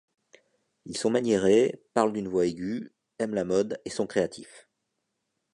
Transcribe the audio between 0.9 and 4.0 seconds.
sont maniérés, parlent d’une voix aigüe, aiment la mode et